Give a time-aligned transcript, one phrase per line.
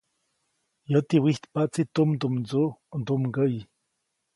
[0.91, 3.59] Yäti wijtpaʼtsi tumdumdsuʼ ndumgäʼyi.